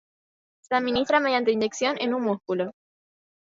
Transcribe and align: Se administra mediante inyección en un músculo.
Se 0.63 0.73
administra 0.73 1.19
mediante 1.19 1.51
inyección 1.51 1.95
en 1.99 2.15
un 2.15 2.23
músculo. 2.23 2.71